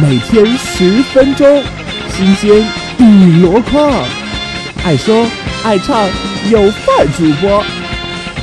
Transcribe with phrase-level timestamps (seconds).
[0.00, 1.60] 每天十分钟，
[2.08, 2.64] 新鲜
[2.98, 4.04] 一箩筐，
[4.84, 5.26] 爱说
[5.64, 6.08] 爱唱
[6.52, 7.64] 有范主播，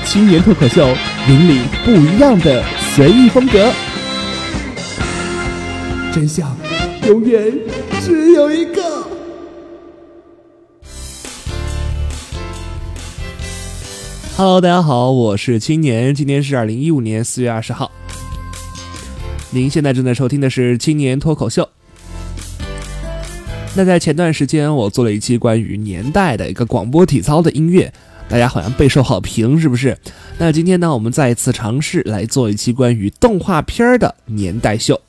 [0.03, 0.85] 青年脱口秀，
[1.29, 2.62] 引领不一样的
[2.94, 3.71] 随意风格，
[6.13, 6.53] 真相
[7.07, 7.53] 永远
[8.01, 8.83] 只有一个。
[14.35, 17.90] Hello，大家好，我是青年，今天是二零一五年四月二十号。
[19.52, 21.63] 您现在正在收听的是《青年脱口秀》。
[23.76, 27.94] 那在前段时间，我做了一期关于年代的一个广播体操的音乐，
[28.27, 29.98] 大家好像备受好评，是不是？
[30.38, 34.99] 那今天呢，我们再一次尝试来做一期关于动画片的年代秀。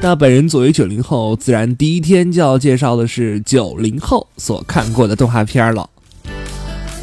[0.00, 5.88] 那本人作为九零后，自然第一天就要介绍的是九零后所看过的动画片了。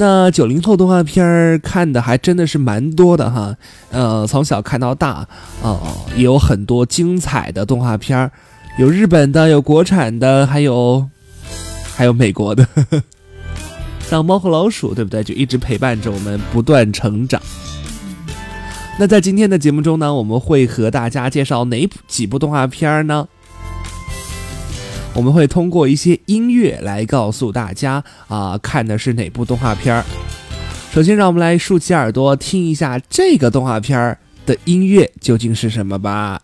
[0.01, 3.53] 那九零后动画片儿看的还真的是蛮多的哈，
[3.91, 5.27] 呃，从小看到大，
[5.61, 5.77] 哦，
[6.15, 8.31] 也有很多精彩的动画片儿，
[8.77, 11.05] 有日本的，有国产的，还有
[11.93, 12.65] 还有美国的，
[14.09, 15.21] 像猫和老鼠，对不对？
[15.21, 17.41] 就一直陪伴着我们不断成长。
[18.97, 23.27] 那在今天的节目中呢，我们会和大家介绍哪几部动画片呢？
[25.15, 30.05] 我们会通过一些音乐来告诉大家啊，看的是哪部动画片儿。
[30.93, 36.41] 首先，让我们来竖起耳朵听一下这个动画片儿的音乐究竟是什么吧。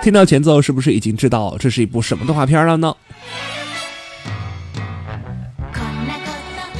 [0.00, 2.96] 听到前奏，是不是已经知道这是一部什么动画片了呢？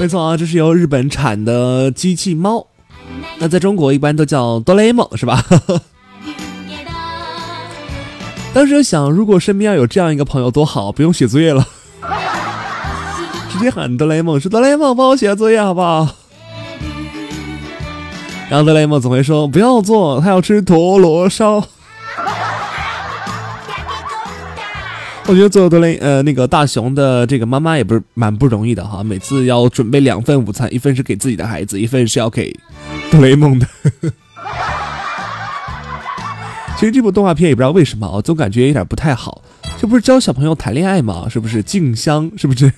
[0.03, 2.67] 没错啊，这是由日本产的机器猫，
[3.39, 5.41] 那在中国一般都叫哆啦 A 梦，是吧？
[8.53, 11.64] 当时就想，如果身边要有这样一个朋友多好，不用写作业了，
[13.48, 16.09] 直接喊哆啦 A 梦，说哆啦 A 梦帮我写作业好不好？
[18.50, 21.65] 然后哆啦 A 梦总会说不要做，他要吃陀螺烧。
[25.28, 32.53] 我觉得做哆啦呃那个大雄的这个妈妈也不是蛮不容易的哈，每次要准备两份午餐，一份是给自己的孩子，一份是要给
[33.10, 33.66] 哆啦 A 梦的。
[36.77, 39.41] 其实这部动画片也不知道为什么啊，总感觉有点不太好，
[39.81, 41.28] 这不是教小朋友谈恋爱吗？
[41.31, 42.31] 是不是静香？
[42.37, 42.72] 是不是？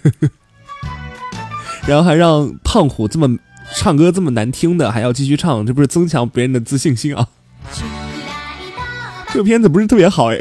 [1.88, 3.38] 然后还让胖虎这么
[3.75, 7.26] 唱歌这么难听的还要继续唱，这不是增强别人的自信心啊？
[9.32, 10.38] 这个片子不是特别好哎。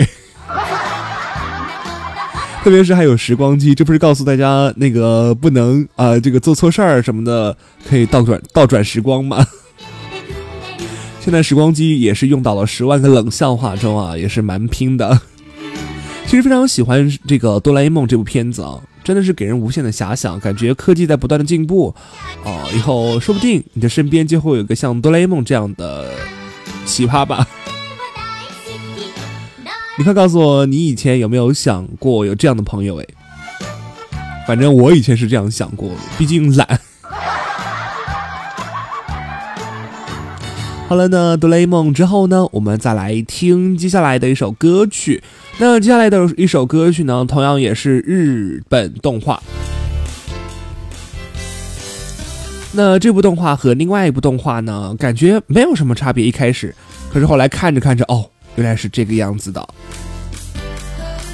[2.63, 9.45] 特别是还有时光机，这不是告诉大家那个不能啊，这个做错事儿什么的，可以倒转倒转时光吗？
[11.19, 15.19] 现在时光机也是用到了十万个冷笑话中啊，也是蛮拼的。
[16.25, 21.93] 其实非常喜欢这个《哆啦 A 梦》这部片子啊，真的是给人无限的遐想，感觉科技在不断的进步
[22.45, 26.09] 啊，以后说不定你的身边就会有个像哆啦 A 梦这样的
[26.85, 27.45] 奇葩吧。
[29.95, 32.99] 你快告诉我，你以前有没有想过有这样的朋友？
[32.99, 33.05] 哎，
[34.47, 36.67] 反正我以前是这样想过，毕竟懒。
[40.89, 45.21] 好了，那哆啦 A 梦之后呢，我们再来听接下来的一首歌曲。
[45.59, 49.43] 那接下来的一首歌曲呢，同样也是日本动画。
[52.71, 56.25] 那这部动画和另外一部动画呢，感觉没有什么差别。
[56.25, 56.73] 一开始，
[57.11, 58.31] 可是后来看着看着，哦。
[58.55, 59.67] 原来是这个样子的。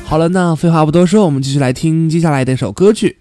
[0.06, 3.18] 好了，那废话不多说，我们继续来听接下来的一首歌曲。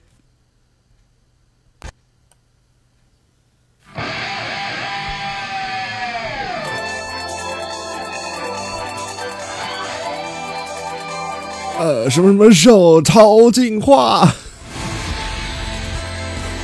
[11.81, 14.35] 呃，什么什么手超进化，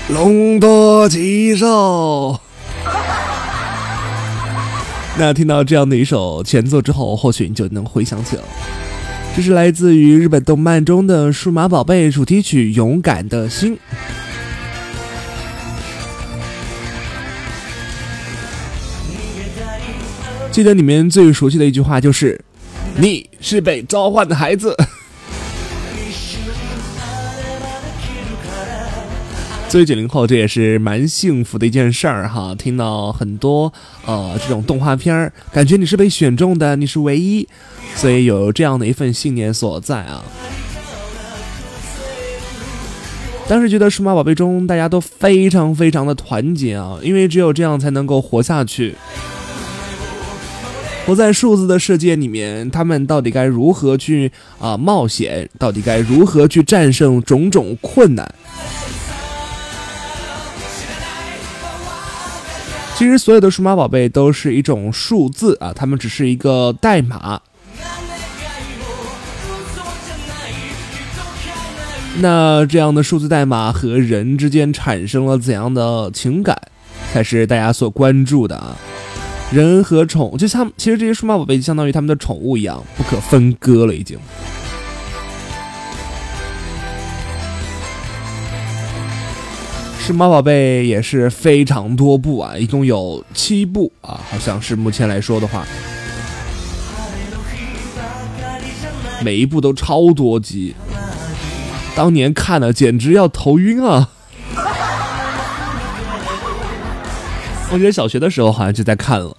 [0.09, 2.41] 龙多吉兽。
[5.17, 8.43] 那听到这样的一首前奏之后，或许你就能回想起了，
[9.37, 13.77] 这是来自于日本动漫中的《数码宝贝》主题曲《勇敢的心》。
[20.51, 22.41] 记得里面最熟悉的一句话就是
[22.99, 24.77] ：“你是被召唤的孩子。”
[29.75, 32.55] 作为九零后，这也是蛮幸福的一件事儿哈。
[32.55, 33.73] 听到很多
[34.07, 37.49] 呃这种动画片儿，感觉你是被选中的，你是唯一，
[37.97, 40.23] 所以有这样的一份信念所在啊。
[43.49, 48.95] 当时觉得数码宝贝中大家都非常非常的团结啊，因为只有这样才能够活下去。
[51.05, 54.31] 活在数字的世界里面，他们到底该如何去
[54.61, 55.51] 啊冒险？
[55.59, 58.33] 到底该如何去战胜种种困难？
[62.97, 67.41] 其实，所有的数码宝贝都是一种数字啊，它们只是一个代码。
[72.19, 76.57] 那这样的数字代码和人之间产生了怎样的情感，
[77.13, 78.77] 才是大家所关注的啊？
[79.53, 84.17] 人和宠，就像其实这些数码宝贝就相当于他们的宠物一样，不可分割了，已经。
[90.07, 95.65] 数码宝贝也是非常多部啊，一共有七部啊，好像是目前来说的话，
[99.25, 100.75] 每一部都超多集。
[101.97, 104.11] 当年看了简直要头晕啊！
[107.73, 109.35] 我觉得小学的时候好像就在看了。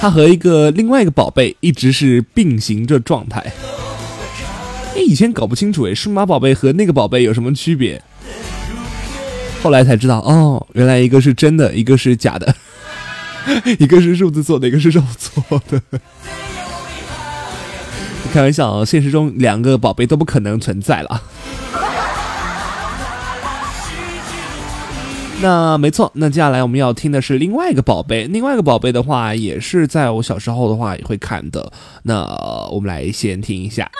[0.00, 3.52] 它和一个另外一个宝贝一直是并行着状态。
[4.96, 8.02] 哎，以前搞不清楚哎，数码宝贝和那个宝贝有什么区别？
[9.62, 12.54] 后来才知道哦，原来一个是真的，一个是假的，
[13.78, 15.82] 一个是数字做的，一个是肉做的。
[18.32, 18.84] 开玩笑啊！
[18.84, 21.22] 现实中两个宝贝都不可能存在了。
[25.40, 28.26] 那没错，那接下来我们要听的是另外一个宝贝。
[28.26, 31.72] 另外一个宝贝的话，也是在我小时候的话也会看的。
[32.02, 32.22] 那
[32.70, 33.90] 我们来先听一下。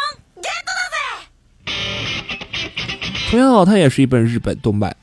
[3.30, 4.94] 同样，它也是一本日本动漫。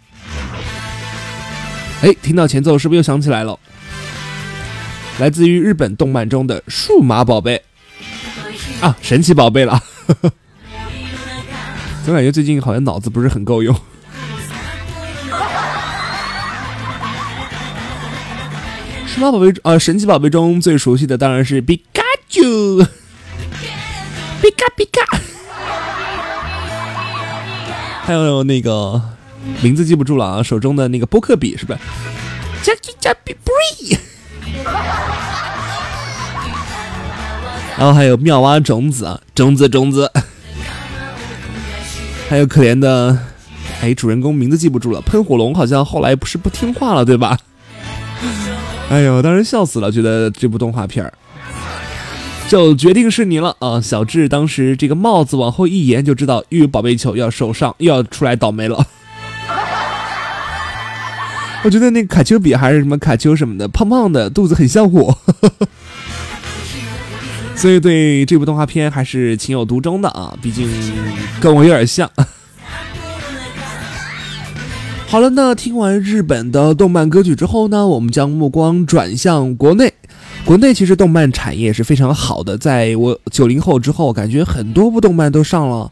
[2.01, 3.57] 哎，听到前奏是不是又想起来了？
[5.19, 7.61] 来自于日本动漫中的数码宝贝。
[8.81, 9.81] 啊，神奇宝贝了！
[12.05, 13.73] 总感觉最近好像脑子不是很够用。
[19.07, 22.43] 数码宝贝呃，神奇宝贝中最熟悉的当然是 皮卡丘，
[24.41, 25.17] 皮卡皮卡，
[28.03, 29.01] 还有那个
[29.61, 31.79] 名字记不住了啊，手中的那个波克笔是不是？
[32.63, 33.97] 加加比布瑞。
[37.77, 40.09] 然后还有妙蛙种子啊，种子种子，
[42.29, 43.17] 还有可怜的，
[43.81, 45.01] 哎，主人公名字记不住了。
[45.01, 47.37] 喷火龙好像后来不是不听话了，对吧？
[48.89, 51.13] 哎呦，当时笑死了，觉得这部动画片儿
[52.47, 53.81] 就决定是你了啊！
[53.81, 58.85] 小智当时这个帽子往后一延，就知道又有宝贝球要受伤又要出来倒霉了。
[61.65, 65.17] 我觉得那个卡丘比还是什么卡丘什么的，胖胖的，肚子很像我。
[67.57, 70.69] 所以对这部动画片还是情有独钟的啊，毕竟
[71.41, 72.07] 跟我有点像。
[75.09, 79.91] 好了，那听完日本的动漫歌曲之后呢，我们将目光转向国内。
[80.45, 85.91] 国内其实动漫产业是非常好的，在我九零后之后，感觉很多部动漫都上了。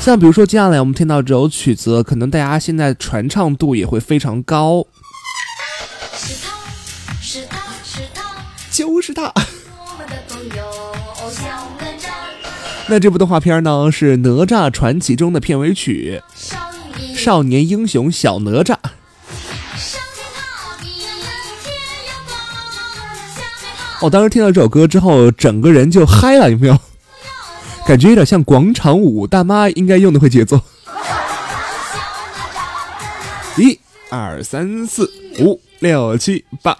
[0.00, 4.86] 像比如说接下来我们听到这首曲子，可能大家现在传唱度也会非常高。
[8.74, 9.32] 就是他。
[12.88, 16.20] 那这部动画片呢，是《哪吒传奇》中的片尾曲，
[17.16, 18.74] 《少年英雄小哪吒》。
[24.00, 26.76] 我当时听到这首歌之后，整个人就嗨了，有没有？
[27.86, 30.60] 感觉有点像广场舞，大妈应该用的会节奏。
[33.56, 33.78] 一、
[34.10, 36.76] 二、三、四、五、六、七、八。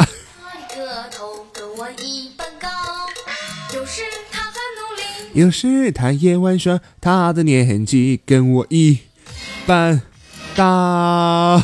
[3.73, 8.99] 有时他很努力，有时他也玩耍，他的年纪跟我一
[9.67, 10.01] 般
[10.55, 11.63] 大。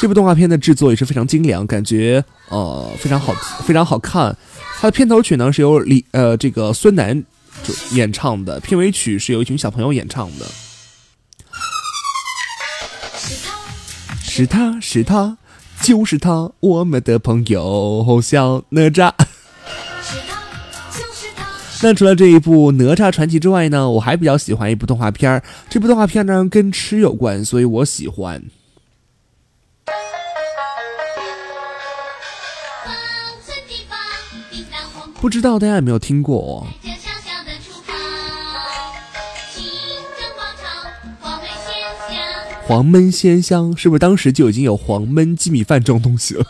[0.00, 3.32] 这部动画片的制作也是非常精良，感觉呃非常好，
[3.64, 4.36] 非常好看。
[4.80, 7.24] 它的片头曲呢是由李呃这个孙楠
[7.92, 10.46] 演唱的，片尾曲是由一群小朋友演唱的。
[14.22, 15.38] 是他是他。
[15.84, 19.12] 就是他，我们的朋友小哪吒。
[21.82, 25.42] 那除了这一部《哪吒传奇》之外呢，我还比较喜欢一部动画片儿。
[25.68, 28.42] 这部动画片呢跟吃有关，所以我喜欢。
[35.20, 36.66] 不知道大家有没有听过？
[42.66, 46.44] 黄焖鲜香是不是当时就已经有黄焖鸡米饭这种东西了？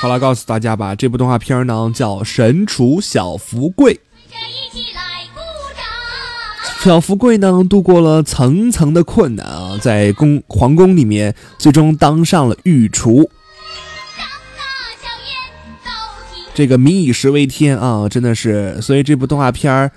[0.00, 3.94] 好了，告诉大家吧，这部动画片呢叫《神厨小福贵》。
[6.80, 13.28] 小福贵呢度过了层层的困难啊，在宫皇宫里面，最终当上了御厨。
[16.58, 19.92] 这个民以食为天啊，真的是，所以这部动画片儿，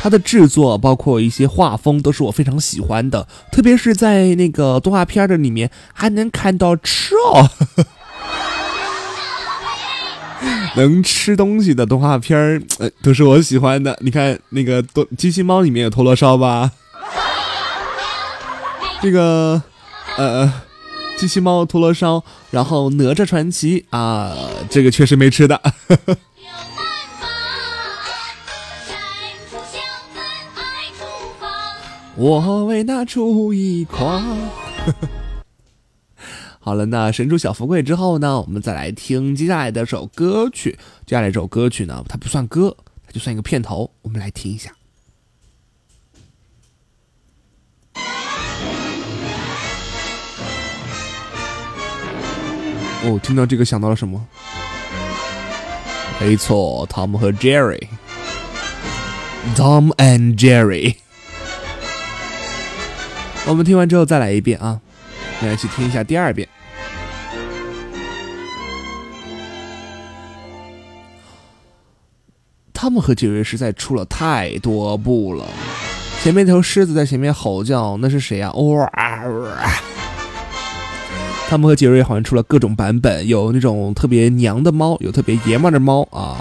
[0.00, 7.50] 它的制作包括一些画风都是我非常喜欢的，特别是在那个动画片的里面还能看到吃哦，
[10.76, 13.98] 能吃东西的动画片儿，呃，都是我喜欢的。
[14.00, 16.70] 你看那个《机机器猫》里面有陀螺烧吧？
[19.02, 19.60] 这个，
[20.16, 20.52] 呃。
[21.16, 24.36] 机器猫陀螺烧，然后哪吒传奇啊，
[24.68, 25.60] 这个确实没吃的。
[32.16, 34.22] 我为那厨艺狂。
[36.60, 40.78] 好了，那神厨小福贵之后呢，我们再来听接下来的首歌曲。
[41.06, 44.70] 接下来这首歌曲呢，它不算歌，它就算一个片头，我们来听一下。
[53.04, 54.26] 哦，听到这个想到了什么？
[56.18, 57.90] 没错，Tom 和 Jerry，Tom
[59.96, 60.96] and Jerry。
[63.46, 64.80] 我们听完之后再来一遍啊，
[65.42, 66.48] 来一起听一下第二遍。
[72.72, 75.46] 汤姆和杰瑞实在出了太多步了，
[76.22, 78.50] 前面一头狮子在前面吼叫，那是谁呀？
[78.52, 78.90] 哇！
[81.48, 86.36] 汤姆和杰瑞好像出了各种版本，有那种特别娘的猫，有特别爷们的猫啊，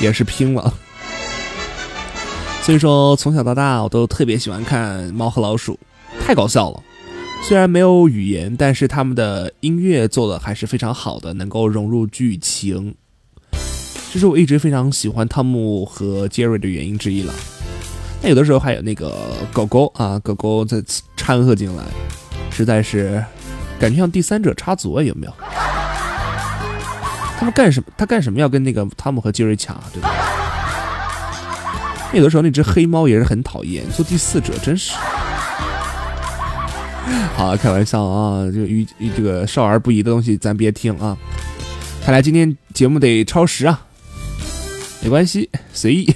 [0.00, 0.72] 也是拼了。
[2.62, 5.76] 所以说，从小到大我都特别喜欢看《猫和老鼠》，
[6.24, 6.80] 太搞笑了。
[7.42, 12.94] 虽然没有语言，但是他们的音乐做的还是非常好的，能够融入剧情。
[14.12, 17.34] 这是我一直非常喜欢汤姆和杰瑞的原因之一了。
[18.22, 19.12] 那有的时候还有那个
[19.52, 20.80] 狗狗啊，狗狗在
[21.16, 21.82] 掺和进来，
[22.52, 23.22] 实在是。
[23.78, 25.32] 感觉像第三者插足啊，有没有？
[27.38, 27.86] 他们干什么？
[27.98, 29.82] 他干什么要跟那个汤姆和杰瑞抢啊？
[29.92, 30.10] 对吧？
[32.12, 34.94] 有的时候那只黑猫也是很讨厌，做第四者真是。
[37.36, 41.16] 好，开玩笑啊，就与与这个少儿不宜的东西咱别听啊。
[42.02, 43.82] 看来今天节目得超时啊，
[45.02, 46.14] 没关系，随意。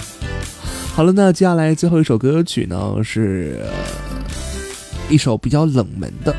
[0.96, 3.62] 好了，那接下来最后一首歌曲呢，是
[5.10, 6.34] 一首比较冷门的。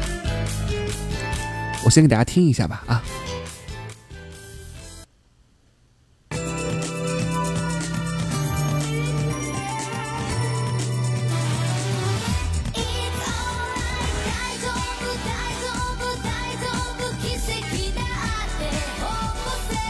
[1.84, 3.04] 我先给大家听一下吧，啊。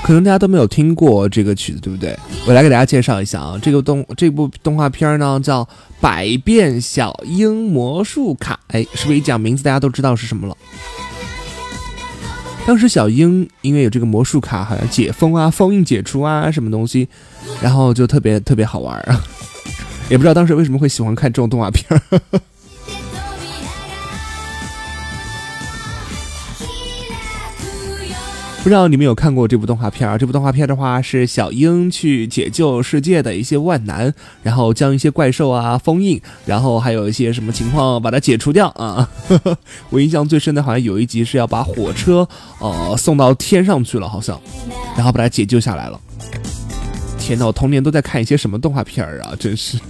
[0.04, 2.18] 可能大家都没有听过这个曲子，对不对？
[2.46, 5.64] 我来给大家介绍一下啊，这个动这部动画片呢叫
[6.02, 10.58] 《百变小樱魔术卡》，哎，是不是一讲名字大家都知道是什么了？
[12.66, 17.08] 当时小樱因为有这个魔术卡，好像解封啊、封印解除啊什么东西，
[17.62, 19.22] 然后就特别特别好玩啊，
[20.10, 22.22] 也不知道当时为什么会喜欢看这种动画片儿。
[28.64, 30.16] 不知道你们有看过这部动画片啊？
[30.20, 34.14] 这部动画片的话是小樱去解救世界的一些万难，
[34.44, 39.10] 然后将一些怪兽啊封印，然后还有一些什么情况把它解除掉啊。
[39.90, 42.28] 我印象最深的好像有一集是要把火车
[42.60, 44.40] 呃送到天上去了，好像，
[44.96, 46.00] 然后把它解救下来了。
[47.18, 49.34] 天呐，我童年都在看一些什么动画片儿啊？
[49.40, 49.80] 真是。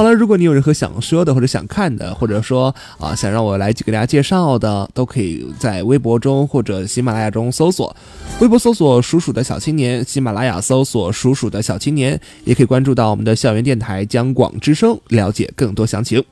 [0.00, 7.94] 好了，如果你有任何想说的或者想看的，或者说啊想让我来给大家介绍的，都可以在微博中或者喜马拉雅中搜索，
[8.40, 16.24] 微博搜索“鼠鼠的小青年”，喜马拉雅搜索“鼠鼠的小青年”，也可以关注到我们的校园电台江广之声，了解更多详情。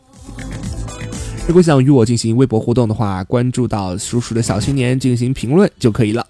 [1.47, 6.27] 如果想与我进行微博互动的话，关注到“鼠鼠的小青年”进行评论就可以了。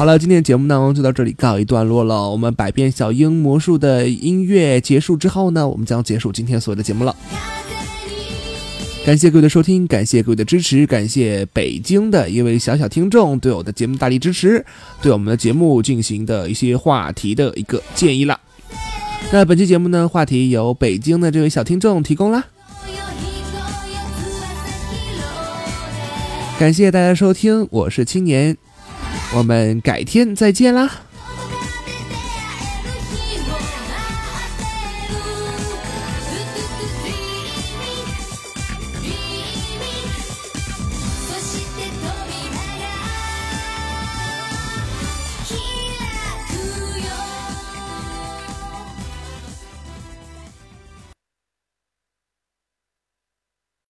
[0.00, 2.30] 好了，今天的节目呢就到这里告一段落了。
[2.30, 7.14] 我们百变小樱魔术的音乐结束之后呢，我们将结束今天所有的节目了。
[9.04, 14.64] 感谢各位的收听，感谢各位的支持，感谢北京的一位小小听众对我的节目大力支持，
[15.02, 18.40] 对我们的节目进行的一些话题的一个建议了。
[19.30, 22.46] 那本期节目呢，话题由北京的这位小听众提供啦。
[26.58, 28.56] 感谢大家收听，我是青年。
[29.32, 31.09] 我们改天再见啦。